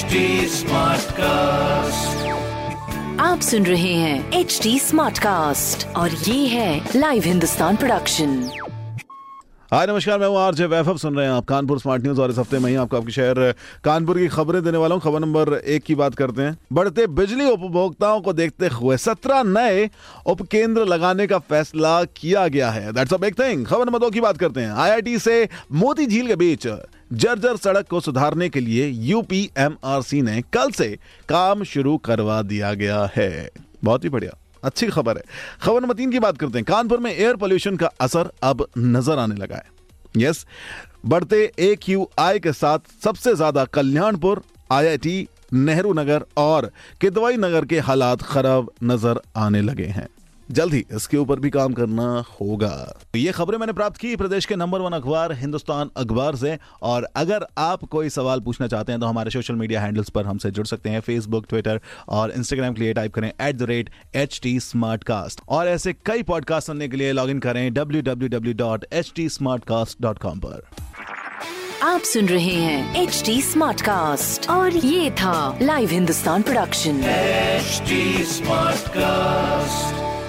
HD 0.00 0.20
Smartcast. 0.48 2.20
आप 3.20 3.40
सुन 3.40 3.66
रहे 3.66 3.92
हैं 3.94 4.32
एच 4.32 4.58
डी 4.62 4.78
स्मार्ट 4.78 5.18
कास्ट 5.18 5.86
और 5.96 6.10
ये 6.10 6.46
है 6.46 6.90
लाइव 6.96 7.22
हिंदुस्तान 7.22 7.76
प्रोडक्शन 7.76 8.30
हाय 9.72 9.86
नमस्कार 9.86 10.18
मैं 10.18 10.28
हूँ 10.28 10.38
आरजे 10.38 10.66
वैभव 10.66 10.96
सुन 10.96 11.16
रहे 11.16 11.26
हैं 11.26 11.32
आप 11.32 11.44
कानपुर 11.44 11.80
स्मार्ट 11.80 12.02
न्यूज़ 12.02 12.20
और 12.20 12.30
इस 12.30 12.38
हफ़्ते 12.38 12.58
में 12.58 12.68
ही 12.70 12.76
आपको 12.76 12.96
आपके 12.96 13.12
शहर 13.12 13.52
कानपुर 13.84 14.18
की 14.18 14.28
खबरें 14.28 14.62
देने 14.64 14.78
वाला 14.78 14.94
हूँ। 14.94 15.02
खबर 15.02 15.20
नंबर 15.20 15.52
एक 15.54 15.82
की 15.82 15.94
बात 15.94 16.14
करते 16.14 16.42
हैं। 16.42 16.56
बढ़ते 16.72 17.06
बिजली 17.06 17.50
उपभोक्ताओं 17.50 18.20
को 18.20 18.32
देखते 18.32 18.68
हुए 18.68 18.96
सत्रह 18.96 19.42
नए 19.42 19.88
उपकेंद्र 20.26 20.84
लगाने 20.84 21.26
का 21.26 21.38
फैसला 21.38 22.02
किया 22.16 22.46
गया 22.48 22.70
है। 22.70 22.92
दैट्स 22.92 23.14
अ 23.14 23.16
बिग 23.16 23.38
थिंग 23.38 23.66
खबर 23.66 23.86
नंबर 23.86 23.98
दो 23.98 24.10
की 24.10 24.20
बात 24.20 24.38
करते 24.38 24.60
हैं। 24.60 24.72
आईआईटी 24.72 25.18
से 25.18 25.48
मोती 25.72 26.06
झील 26.06 26.26
के 26.26 26.36
बीच 26.36 26.66
जर्जर 27.10 27.56
सड़क 27.56 27.88
को 27.88 28.00
सुधारने 28.00 28.48
के 28.48 28.60
लिए 28.60 28.86
यूपीएमआरसी 28.86 30.20
ने 30.22 30.40
कल 30.52 30.70
से 30.70 30.88
काम 31.28 31.64
शुरू 31.64 31.96
करवा 31.98 32.40
दिया 32.42 32.72
गया 32.74 33.08
है। 33.16 33.48
बहुत 33.84 34.04
ही 34.04 34.08
बढ़िया। 34.08 34.36
अच्छी 34.64 34.86
खबर 34.88 35.16
है। 35.16 35.22
खबर 35.62 35.80
नंबर 35.80 35.94
तीन 35.94 36.10
की 36.10 36.18
बात 36.18 36.38
करते 36.38 36.58
हैं। 36.58 36.64
कानपुर 36.64 36.98
में 36.98 37.10
एयर 37.12 37.36
पोल्यूशन 37.36 37.76
का 37.76 37.90
असर 38.00 38.30
अब 38.42 38.66
नज़र 38.78 39.18
आने 39.18 39.34
लगा 39.34 39.56
है। 39.56 39.78
यस, 40.16 40.44
बढ़ते 41.06 41.42
ए 41.58 41.74
क्यू 41.82 42.08
आई 42.18 42.38
के 42.38 42.52
साथ 42.52 42.78
सबसे 43.04 43.34
ज़्यादा 43.34 43.64
कल्याणपुर 43.64 44.42
आईआईटी 44.72 45.28
नेहरू 45.52 45.92
नगर 45.92 46.24
और 46.36 46.70
किदवाई 47.00 47.36
नगर 47.36 47.64
के 47.64 47.78
हालात 47.80 48.22
खराब 48.22 48.70
नज़र 48.84 49.20
आने 49.36 49.60
लगे 49.62 49.86
हैं। 49.88 50.06
जल्द 50.50 50.74
ही 50.74 50.84
इसके 50.92 51.16
ऊपर 51.16 51.40
भी 51.40 51.50
काम 51.50 51.72
करना 51.72 52.04
होगा। 52.40 52.68
तो 53.12 53.18
ये 53.18 53.32
खबरें 53.32 53.58
मैंने 53.58 53.72
प्राप्त 53.72 53.96
की 53.96 54.14
प्रदेश 54.16 54.46
के 54.46 54.56
नंबर 54.56 54.80
वन 54.80 54.92
अखबार 54.92 55.32
हिंदुस्तान 55.32 55.90
अखबार 55.96 56.36
से। 56.36 56.56
और 56.82 57.06
अगर 57.16 57.46
आप 57.58 57.84
कोई 57.90 58.08
सवाल 58.10 58.40
पूछना 58.40 58.66
चाहते 58.66 58.92
हैं 58.92 59.00
तो 59.00 59.06
हमारे 59.06 59.30
सोशल 59.30 59.54
मीडिया 59.54 59.80
हैंडल्स 59.80 60.10
पर 60.10 60.26
हमसे 60.26 60.50
जुड़ 60.50 60.66
सकते 60.66 60.90
हैं। 60.90 61.00
फेसबुक 61.00 61.46
ट्विटर 61.48 61.80
और 62.08 62.30
इंस्टाग्राम 62.30 62.74
के 62.74 62.82
लिए 62.82 62.92
टाइप 62.92 63.14
करें 63.14 63.28
at 63.28 63.56
the 63.56 63.62
rate 63.62 63.90
H 64.14 64.40
T 64.42 64.58
smart 64.60 65.04
cast 65.04 65.40
और 65.48 65.68
ऐसे 65.68 65.92
कई 66.06 66.22
पॉडकास्ट 66.22 66.66
सुनने 66.66 66.88
के 66.88 66.96
लिए 66.96 67.12
लॉग 67.12 67.30
इन 67.30 67.38
करें 67.38 67.72
W 67.74 68.02
W 68.02 68.28
W 68.28 68.54
dot 68.56 68.86
H 68.92 69.12
T 69.16 69.28
smart 69.28 69.64
cast 69.64 70.02
dot 70.02 70.18
com 70.18 70.38
पर। 70.38 70.66
आप 71.82 72.00
सुन 72.00 72.26
रहे 72.28 72.54
हैं 72.54 73.02
एच 73.02 73.22
टी 73.26 73.40
स्मार्ट 73.42 73.82
कास्ट 73.82 74.50
और 74.50 74.76
ये 74.76 75.10
था 75.10 75.58
live 75.62 75.90
Hindustan 75.90 76.42
production 76.42 77.00
smart 78.26 78.88
Smartcast. 78.90 80.19